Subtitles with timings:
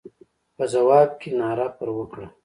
[0.55, 2.27] په ځواب کې ناره پر وکړه.